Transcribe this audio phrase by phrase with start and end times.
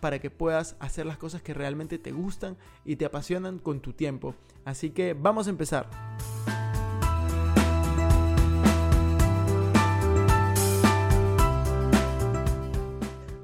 [0.00, 3.92] para que puedas hacer las cosas que realmente te gustan y te apasionan con tu
[3.92, 4.34] tiempo.
[4.64, 5.88] Así que vamos a empezar.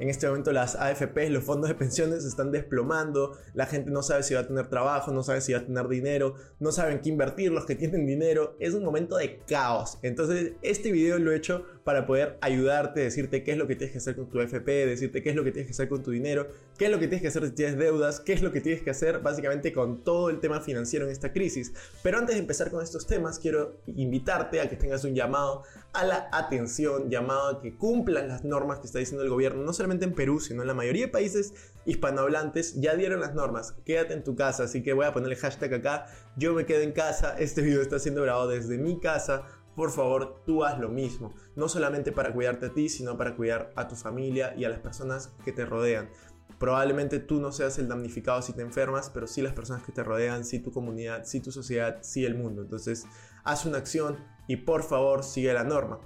[0.03, 4.03] En este momento las AFPs, los fondos de pensiones se están desplomando, la gente no
[4.03, 6.99] sabe si va a tener trabajo, no sabe si va a tener dinero, no saben
[7.01, 10.01] qué invertir, los que tienen dinero, es un momento de caos.
[10.03, 13.93] Entonces este video lo he hecho para poder ayudarte, decirte qué es lo que tienes
[13.93, 16.11] que hacer con tu AFP, decirte qué es lo que tienes que hacer con tu
[16.11, 18.61] dinero, qué es lo que tienes que hacer si tienes deudas, qué es lo que
[18.61, 21.73] tienes que hacer básicamente con todo el tema financiero en esta crisis.
[22.03, 26.05] Pero antes de empezar con estos temas, quiero invitarte a que tengas un llamado a
[26.05, 29.92] la atención, llamado a que cumplan las normas que está diciendo el gobierno, no solamente
[30.01, 31.55] en Perú, sino en la mayoría de países
[31.85, 33.75] hispanohablantes ya dieron las normas.
[33.85, 36.07] Quédate en tu casa, así que voy a poner el hashtag acá.
[36.37, 37.37] Yo me quedo en casa.
[37.39, 39.45] Este video está siendo grabado desde mi casa.
[39.75, 41.35] Por favor, tú haz lo mismo.
[41.57, 44.81] No solamente para cuidarte a ti, sino para cuidar a tu familia y a las
[44.81, 46.11] personas que te rodean.
[46.59, 50.05] Probablemente tú no seas el damnificado si te enfermas, pero sí las personas que te
[50.05, 52.63] rodean, sí tu comunidad, sí tu sociedad, sí el mundo.
[52.63, 53.07] Entonces,
[53.43, 55.99] haz una acción y por favor sigue la norma.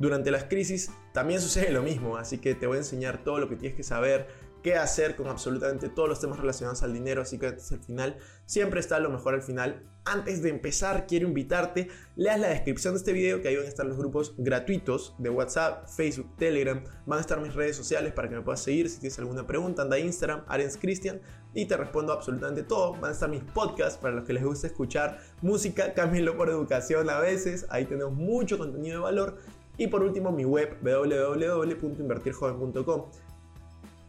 [0.00, 3.50] Durante las crisis también sucede lo mismo, así que te voy a enseñar todo lo
[3.50, 4.28] que tienes que saber,
[4.62, 8.16] qué hacer con absolutamente todos los temas relacionados al dinero, así que al final
[8.46, 9.82] siempre está lo mejor al final.
[10.06, 13.68] Antes de empezar, quiero invitarte, leas la descripción de este video, que ahí van a
[13.68, 18.30] estar los grupos gratuitos de WhatsApp, Facebook, Telegram, van a estar mis redes sociales para
[18.30, 21.20] que me puedas seguir, si tienes alguna pregunta, anda a Instagram, Arens Cristian,
[21.52, 22.92] y te respondo absolutamente todo.
[22.92, 27.10] Van a estar mis podcasts para los que les gusta escuchar música, cámbienlo por educación
[27.10, 29.36] a veces, ahí tenemos mucho contenido de valor
[29.80, 33.06] y por último mi web www.invertirjoven.com.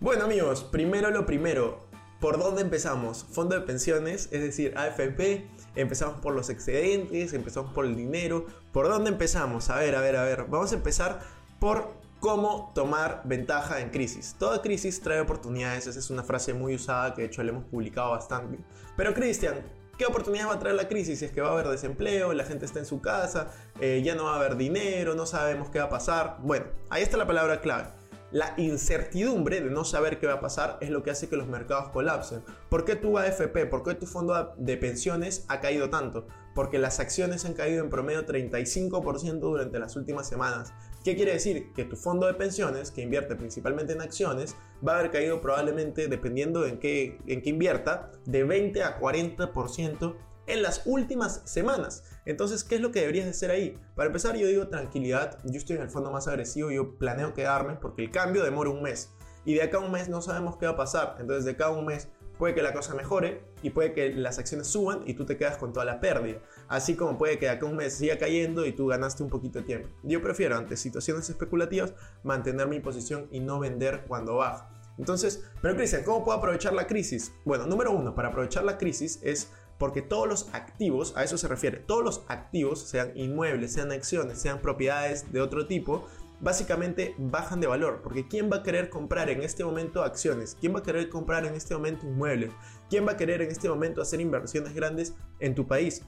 [0.02, 1.88] Bueno amigos, primero lo primero,
[2.20, 3.24] ¿por dónde empezamos?
[3.24, 8.48] Fondo de pensiones, es decir, AFP, empezamos por los excedentes, empezamos por el dinero.
[8.74, 9.70] ¿Por dónde empezamos?
[9.70, 10.44] A ver, a ver, a ver.
[10.50, 11.22] Vamos a empezar
[11.58, 14.36] por cómo tomar ventaja en crisis.
[14.38, 17.64] Toda crisis trae oportunidades, esa es una frase muy usada que de hecho le hemos
[17.64, 18.58] publicado bastante.
[18.98, 19.64] Pero Cristian,
[20.02, 21.22] ¿Qué oportunidades va a traer la crisis?
[21.22, 24.24] Es que va a haber desempleo, la gente está en su casa, eh, ya no
[24.24, 26.38] va a haber dinero, no sabemos qué va a pasar.
[26.42, 27.90] Bueno, ahí está la palabra clave.
[28.32, 31.46] La incertidumbre de no saber qué va a pasar es lo que hace que los
[31.46, 32.44] mercados colapsen.
[32.68, 36.26] ¿Por qué tu AFP, por qué tu fondo de pensiones ha caído tanto?
[36.56, 40.74] Porque las acciones han caído en promedio 35% durante las últimas semanas.
[41.04, 41.74] ¿Qué quiere decir?
[41.74, 44.56] Que tu fondo de pensiones, que invierte principalmente en acciones,
[44.88, 50.16] va a haber caído probablemente, dependiendo en qué, en qué invierta, de 20 a 40%
[50.46, 52.04] en las últimas semanas.
[52.26, 53.80] Entonces, ¿qué es lo que deberías de hacer ahí?
[53.96, 57.76] Para empezar, yo digo tranquilidad, yo estoy en el fondo más agresivo, yo planeo quedarme
[57.76, 59.12] porque el cambio demora un mes.
[59.44, 61.16] Y de acá a un mes no sabemos qué va a pasar.
[61.20, 62.10] Entonces, de acá a un mes
[62.42, 65.58] puede que la cosa mejore y puede que las acciones suban y tú te quedas
[65.58, 66.40] con toda la pérdida.
[66.70, 69.66] Así como puede que acá un mes siga cayendo y tú ganaste un poquito de
[69.66, 69.90] tiempo.
[70.02, 71.94] Yo prefiero ante situaciones especulativas
[72.24, 74.72] mantener mi posición y no vender cuando baja.
[74.98, 77.32] Entonces, pero Cristian, ¿cómo puedo aprovechar la crisis?
[77.46, 81.48] Bueno, número uno, para aprovechar la crisis es porque todos los activos, a eso se
[81.48, 86.08] refiere, todos los activos, sean inmuebles, sean acciones, sean propiedades de otro tipo,
[86.42, 90.58] básicamente bajan de valor, porque ¿quién va a querer comprar en este momento acciones?
[90.60, 92.52] ¿Quién va a querer comprar en este momento inmuebles?
[92.90, 96.04] ¿Quién va a querer en este momento hacer inversiones grandes en tu país?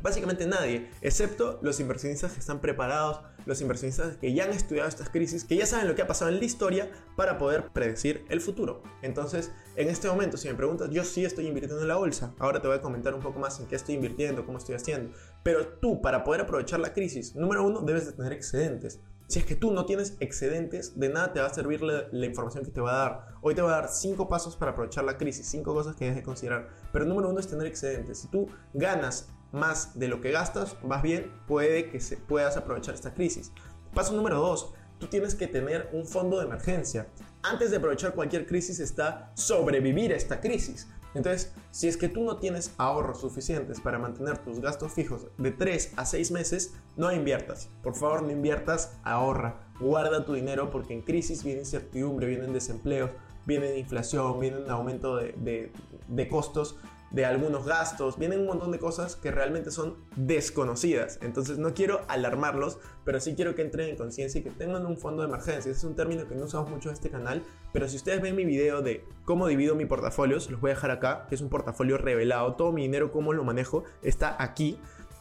[0.00, 5.08] Básicamente nadie, excepto los inversionistas que están preparados, los inversionistas que ya han estudiado estas
[5.08, 8.40] crisis, que ya saben lo que ha pasado en la historia para poder predecir el
[8.40, 8.84] futuro.
[9.02, 12.32] Entonces, en este momento, si me preguntas, yo sí estoy invirtiendo en la bolsa.
[12.38, 15.16] Ahora te voy a comentar un poco más en qué estoy invirtiendo, cómo estoy haciendo.
[15.42, 19.00] Pero tú, para poder aprovechar la crisis, número uno, debes de tener excedentes.
[19.28, 22.64] Si es que tú no tienes excedentes, de nada te va a servir la, información
[22.64, 23.26] que te va a dar.
[23.42, 26.16] Hoy te va a dar 5 pasos para aprovechar la crisis, 5 cosas que debes
[26.16, 26.70] de considerar.
[26.94, 28.20] Pero número uno es tener excedentes.
[28.20, 32.94] Si tú ganas más de lo que gastas, más bien puede que se, puedas aprovechar
[32.94, 33.52] esta crisis.
[33.92, 37.08] Paso número 2, tú tienes que tener un fondo de emergencia.
[37.42, 40.88] Antes de aprovechar cualquier crisis está sobrevivir a esta crisis.
[41.18, 45.50] Entonces, si es que tú no tienes ahorros suficientes para mantener tus gastos fijos de
[45.50, 47.68] 3 a 6 meses, no inviertas.
[47.82, 49.68] Por favor, no inviertas, ahorra.
[49.80, 53.10] Guarda tu dinero porque en crisis viene incertidumbre, vienen desempleos,
[53.46, 55.72] viene inflación, viene un aumento de, de,
[56.06, 56.76] de costos
[57.10, 61.18] de algunos gastos, vienen un montón de cosas que realmente son desconocidas.
[61.22, 64.96] Entonces no quiero alarmarlos, pero sí quiero que entren en conciencia y que tengan un
[64.96, 65.72] fondo de emergencia.
[65.72, 68.44] Es un término que no usamos mucho en este canal, pero si ustedes ven mi
[68.44, 71.48] video de cómo divido mi portafolio, se los voy a dejar acá, que es un
[71.48, 74.78] portafolio revelado, todo mi dinero, cómo lo manejo, está aquí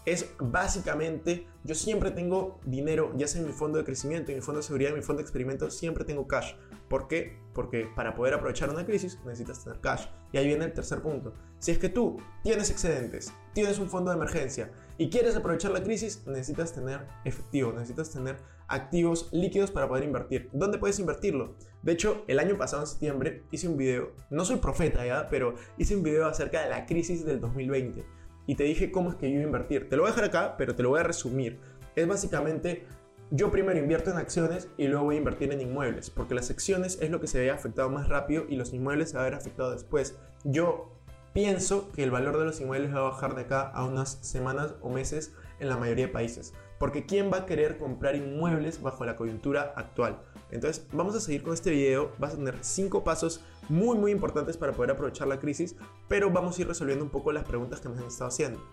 [0.08, 4.42] es básicamente, yo siempre tengo dinero, ya sea en mi fondo de crecimiento, en mi
[4.42, 6.54] fondo de seguridad, en mi fondo de experimento, siempre tengo cash.
[6.90, 7.38] ¿Por qué?
[7.54, 10.06] Porque para poder aprovechar una crisis necesitas tener cash.
[10.32, 11.34] Y ahí viene el tercer punto.
[11.60, 15.84] Si es que tú tienes excedentes, tienes un fondo de emergencia y quieres aprovechar la
[15.84, 18.38] crisis, necesitas tener efectivo, necesitas tener
[18.68, 20.50] activos líquidos para poder invertir.
[20.54, 21.56] ¿Dónde puedes invertirlo?
[21.82, 25.56] De hecho, el año pasado, en septiembre, hice un video, no soy profeta ya, pero
[25.78, 28.06] hice un video acerca de la crisis del 2020
[28.48, 29.90] y te dije cómo es que yo iba a invertir.
[29.90, 31.60] Te lo voy a dejar acá, pero te lo voy a resumir.
[31.96, 32.86] Es básicamente,
[33.30, 36.98] yo primero invierto en acciones y luego voy a invertir en inmuebles, porque las acciones
[37.02, 39.34] es lo que se ve afectado más rápido y los inmuebles se va a ver
[39.34, 40.16] afectado después.
[40.44, 40.94] Yo
[41.34, 44.76] pienso que el valor de los inmuebles va a bajar de acá a unas semanas
[44.82, 46.54] o meses en la mayoría de países.
[46.80, 50.22] Porque ¿quién va a querer comprar inmuebles bajo la coyuntura actual?
[50.52, 54.56] Entonces vamos a seguir con este video, vas a tener 5 pasos muy muy importantes
[54.56, 55.76] para poder aprovechar la crisis,
[56.08, 58.64] pero vamos a ir resolviendo un poco las preguntas que me han estado haciendo.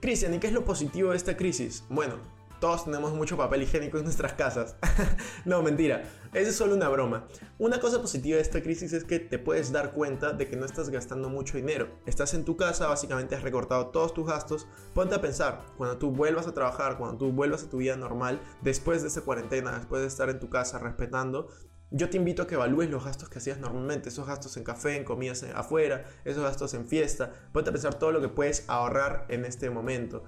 [0.00, 1.84] Cristian, ¿y qué es lo positivo de esta crisis?
[1.88, 2.16] Bueno,
[2.60, 4.76] todos tenemos mucho papel higiénico en nuestras casas.
[5.44, 6.04] no, mentira.
[6.32, 7.26] Esa es solo una broma.
[7.58, 10.66] Una cosa positiva de esta crisis es que te puedes dar cuenta de que no
[10.66, 11.88] estás gastando mucho dinero.
[12.06, 14.66] Estás en tu casa, básicamente has recortado todos tus gastos.
[14.94, 18.40] Ponte a pensar, cuando tú vuelvas a trabajar, cuando tú vuelvas a tu vida normal,
[18.62, 21.48] después de esa cuarentena, después de estar en tu casa respetando,
[21.90, 24.96] yo te invito a que evalúes los gastos que hacías normalmente, esos gastos en café,
[24.96, 27.32] en comidas afuera, esos gastos en fiesta.
[27.52, 30.24] Ponte a pensar todo lo que puedes ahorrar en este momento.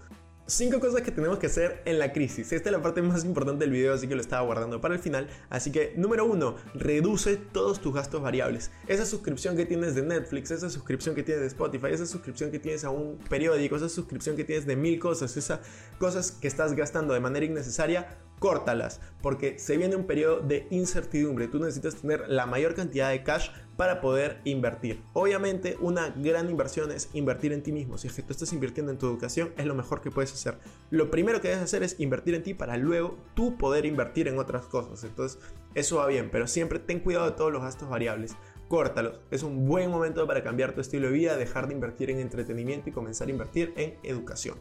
[0.50, 2.54] Cinco cosas que tenemos que hacer en la crisis.
[2.54, 5.00] Esta es la parte más importante del video, así que lo estaba guardando para el
[5.00, 5.28] final.
[5.50, 8.70] Así que, número uno, reduce todos tus gastos variables.
[8.86, 12.58] Esa suscripción que tienes de Netflix, esa suscripción que tienes de Spotify, esa suscripción que
[12.58, 15.60] tienes a un periódico, esa suscripción que tienes de mil cosas, esas
[15.98, 21.48] cosas que estás gastando de manera innecesaria, córtalas, porque se viene un periodo de incertidumbre.
[21.48, 25.02] Tú necesitas tener la mayor cantidad de cash para poder invertir.
[25.12, 27.98] Obviamente, una gran inversión es invertir en ti mismo.
[27.98, 30.58] Si es que tú estás invirtiendo en tu educación, es lo mejor que puedes hacer.
[30.90, 34.38] Lo primero que debes hacer es invertir en ti para luego tú poder invertir en
[34.38, 35.04] otras cosas.
[35.04, 35.38] Entonces,
[35.74, 38.36] eso va bien, pero siempre ten cuidado de todos los gastos variables.
[38.68, 39.20] Córtalos.
[39.30, 42.90] Es un buen momento para cambiar tu estilo de vida, dejar de invertir en entretenimiento
[42.90, 44.58] y comenzar a invertir en educación.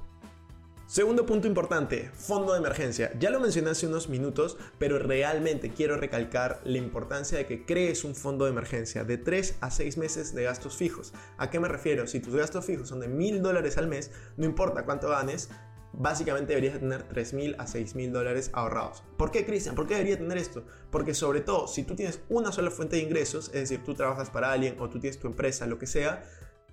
[0.88, 3.12] Segundo punto importante, fondo de emergencia.
[3.19, 8.06] Ya lo mencioné hace unos minutos, pero realmente quiero recalcar la importancia de que crees
[8.06, 11.13] un fondo de emergencia de 3 a 6 meses de gastos fijos.
[11.38, 12.07] ¿A qué me refiero?
[12.07, 15.50] Si tus gastos fijos son de mil dólares al mes, no importa cuánto ganes,
[15.92, 19.04] básicamente deberías tener 3 mil a 6 mil dólares ahorrados.
[19.18, 19.75] ¿Por qué, Cristian?
[19.75, 20.63] ¿Por qué debería tener esto?
[20.90, 24.30] Porque sobre todo, si tú tienes una sola fuente de ingresos, es decir, tú trabajas
[24.30, 26.24] para alguien o tú tienes tu empresa, lo que sea,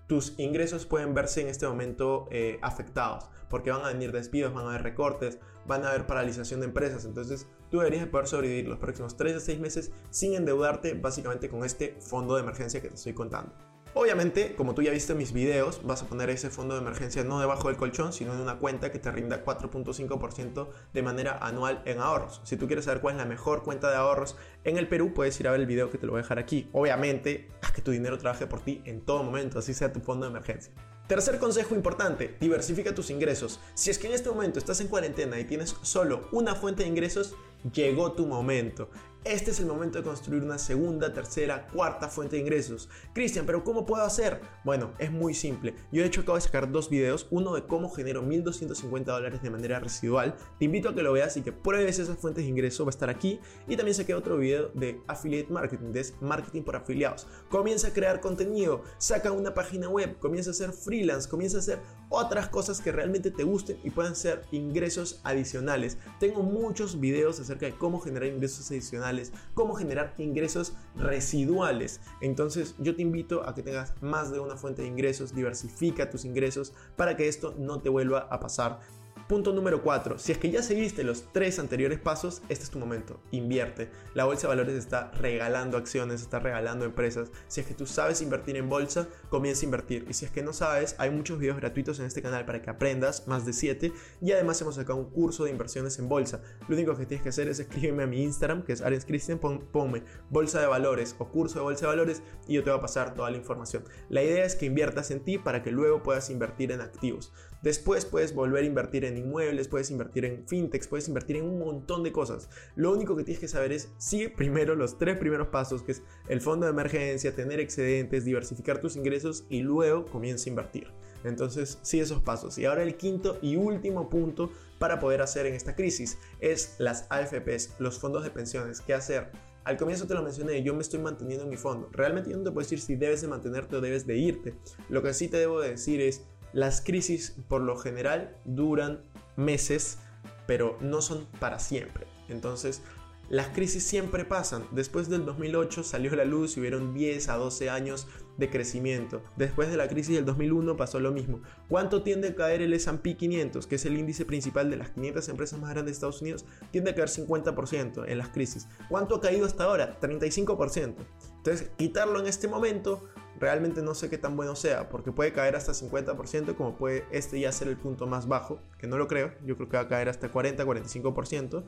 [0.06, 4.66] tus ingresos pueden verse en este momento eh, afectados, porque van a venir despidos, van
[4.66, 8.78] a haber recortes, van a haber paralización de empresas, entonces tú deberías poder sobrevivir los
[8.78, 12.94] próximos 3 a 6 meses sin endeudarte básicamente con este fondo de emergencia que te
[12.94, 13.73] estoy contando.
[13.96, 17.22] Obviamente, como tú ya viste en mis videos, vas a poner ese fondo de emergencia
[17.22, 21.80] no debajo del colchón, sino en una cuenta que te rinda 4.5% de manera anual
[21.84, 22.40] en ahorros.
[22.42, 25.38] Si tú quieres saber cuál es la mejor cuenta de ahorros en el Perú, puedes
[25.38, 26.68] ir a ver el video que te lo voy a dejar aquí.
[26.72, 30.26] Obviamente, haz que tu dinero trabaje por ti en todo momento, así sea tu fondo
[30.26, 30.72] de emergencia.
[31.06, 33.60] Tercer consejo importante, diversifica tus ingresos.
[33.74, 36.88] Si es que en este momento estás en cuarentena y tienes solo una fuente de
[36.88, 37.36] ingresos,
[37.72, 38.90] llegó tu momento.
[39.24, 42.90] Este es el momento de construir una segunda, tercera, cuarta fuente de ingresos.
[43.14, 44.42] Cristian, pero ¿cómo puedo hacer?
[44.64, 45.74] Bueno, es muy simple.
[45.90, 49.48] Yo de hecho acabo de sacar dos videos, uno de cómo genero 1.250 dólares de
[49.48, 50.36] manera residual.
[50.58, 52.96] Te invito a que lo veas y que pruebes esas fuentes de ingreso, va a
[52.96, 53.40] estar aquí.
[53.66, 57.26] Y también saqué otro video de affiliate marketing, de marketing por afiliados.
[57.48, 61.78] Comienza a crear contenido, saca una página web, comienza a hacer freelance, comienza a hacer
[62.10, 65.96] otras cosas que realmente te gusten y puedan ser ingresos adicionales.
[66.20, 69.13] Tengo muchos videos acerca de cómo generar ingresos adicionales
[69.54, 72.00] cómo generar ingresos residuales.
[72.20, 76.24] Entonces yo te invito a que tengas más de una fuente de ingresos, diversifica tus
[76.24, 78.80] ingresos para que esto no te vuelva a pasar
[79.28, 80.18] Punto número 4.
[80.18, 83.20] Si es que ya seguiste los tres anteriores pasos, este es tu momento.
[83.30, 83.88] Invierte.
[84.12, 87.30] La bolsa de valores está regalando acciones, está regalando empresas.
[87.48, 90.04] Si es que tú sabes invertir en bolsa, comienza a invertir.
[90.10, 92.68] Y si es que no sabes, hay muchos videos gratuitos en este canal para que
[92.68, 93.94] aprendas, más de 7.
[94.20, 96.42] Y además hemos sacado un curso de inversiones en bolsa.
[96.68, 100.02] Lo único que tienes que hacer es escribirme a mi Instagram, que es AriasChristian, ponme
[100.28, 103.14] bolsa de valores o curso de bolsa de valores y yo te voy a pasar
[103.14, 103.84] toda la información.
[104.10, 107.32] La idea es que inviertas en ti para que luego puedas invertir en activos.
[107.64, 111.58] Después puedes volver a invertir en inmuebles, puedes invertir en fintechs, puedes invertir en un
[111.58, 112.50] montón de cosas.
[112.76, 116.02] Lo único que tienes que saber es, sigue primero los tres primeros pasos, que es
[116.28, 120.88] el fondo de emergencia, tener excedentes, diversificar tus ingresos y luego comienza a invertir.
[121.24, 122.58] Entonces, sigue esos pasos.
[122.58, 127.06] Y ahora el quinto y último punto para poder hacer en esta crisis es las
[127.08, 128.82] AFPs, los fondos de pensiones.
[128.82, 129.30] ¿Qué hacer?
[129.64, 131.88] Al comienzo te lo mencioné, yo me estoy manteniendo en mi fondo.
[131.90, 134.54] Realmente yo no te puedo decir si debes de mantenerte o debes de irte.
[134.90, 139.00] Lo que sí te debo decir es, las crisis por lo general duran
[139.36, 139.98] meses,
[140.46, 142.06] pero no son para siempre.
[142.28, 142.80] Entonces,
[143.28, 144.64] las crisis siempre pasan.
[144.70, 149.22] Después del 2008 salió la luz y hubieron 10 a 12 años de crecimiento.
[149.36, 151.40] Después de la crisis del 2001 pasó lo mismo.
[151.68, 155.28] ¿Cuánto tiende a caer el S&P 500, que es el índice principal de las 500
[155.28, 156.44] empresas más grandes de Estados Unidos?
[156.70, 158.68] Tiende a caer 50% en las crisis.
[158.88, 159.98] ¿Cuánto ha caído hasta ahora?
[160.00, 160.94] 35%.
[161.36, 165.56] Entonces, quitarlo en este momento realmente no sé qué tan bueno sea, porque puede caer
[165.56, 169.32] hasta 50%, como puede este ya ser el punto más bajo, que no lo creo,
[169.44, 171.64] yo creo que va a caer hasta 40-45%.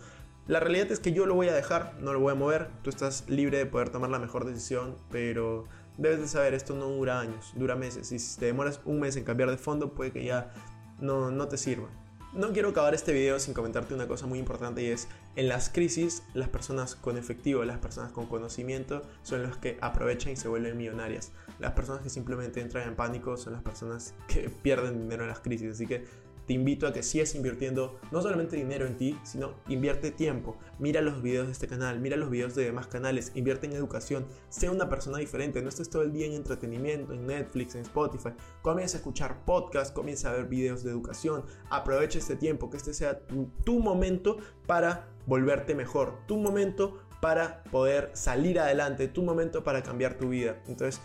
[0.49, 2.91] La realidad es que yo lo voy a dejar, no lo voy a mover, tú
[2.91, 5.65] estás libre de poder tomar la mejor decisión, pero
[5.99, 9.17] debes de saber, esto no dura años, dura meses, y si te demoras un mes
[9.17, 10.53] en cambiar de fondo, puede que ya
[11.01, 11.89] no, no te sirva.
[12.33, 15.71] No quiero acabar este video sin comentarte una cosa muy importante y es, en las
[15.71, 20.47] crisis, las personas con efectivo, las personas con conocimiento son las que aprovechan y se
[20.47, 21.33] vuelven millonarias.
[21.59, 25.41] Las personas que simplemente entran en pánico son las personas que pierden dinero en las
[25.41, 25.73] crisis.
[25.73, 26.05] Así que
[26.47, 30.57] te invito a que sigas invirtiendo no solamente dinero en ti, sino invierte tiempo.
[30.79, 34.27] Mira los videos de este canal, mira los videos de demás canales, invierte en educación,
[34.49, 38.31] sea una persona diferente, no estés todo el día en entretenimiento, en Netflix, en Spotify.
[38.63, 42.95] Comienza a escuchar podcasts, comienza a ver videos de educación, aprovecha este tiempo, que este
[42.95, 49.65] sea tu, tu momento para volverte mejor, tu momento para poder salir adelante, tu momento
[49.65, 50.63] para cambiar tu vida.
[50.69, 51.01] Entonces,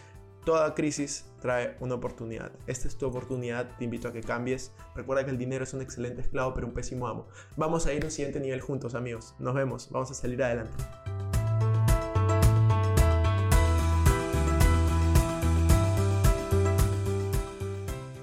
[0.45, 2.51] Toda crisis trae una oportunidad.
[2.65, 4.71] Esta es tu oportunidad, te invito a que cambies.
[4.95, 7.27] Recuerda que el dinero es un excelente esclavo, pero un pésimo amo.
[7.57, 9.35] Vamos a ir a un siguiente nivel juntos, amigos.
[9.37, 10.73] Nos vemos, vamos a salir adelante.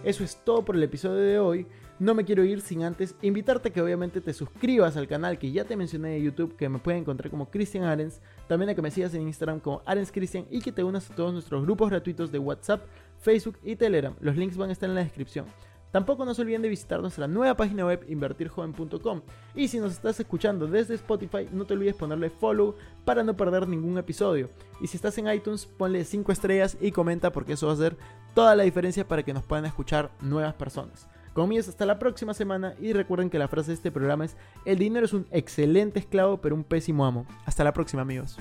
[0.02, 1.66] Eso es todo por el episodio de hoy.
[2.00, 5.64] No me quiero ir sin antes invitarte que obviamente te suscribas al canal que ya
[5.64, 8.93] te mencioné de YouTube, que me pueden encontrar como Christian Arens, también a que me
[8.93, 12.31] sigas en Instagram como Arens Christian y que te unas a todos nuestros grupos gratuitos
[12.31, 12.85] de WhatsApp,
[13.19, 14.14] Facebook y Telegram.
[14.21, 15.47] Los links van a estar en la descripción.
[15.90, 19.23] Tampoco no se olviden de visitar nuestra nueva página web invertirjoven.com.
[19.57, 23.67] Y si nos estás escuchando desde Spotify, no te olvides ponerle follow para no perder
[23.67, 24.50] ningún episodio.
[24.81, 27.97] Y si estás en iTunes, ponle 5 estrellas y comenta porque eso va a hacer
[28.35, 31.09] toda la diferencia para que nos puedan escuchar nuevas personas.
[31.38, 34.76] Comienza hasta la próxima semana y recuerden que la frase de este programa es, el
[34.76, 37.26] dinero es un excelente esclavo pero un pésimo amo.
[37.47, 38.37] Hasta la próxima amigos.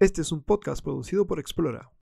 [0.00, 1.92] Este es un podcast producido por Explora.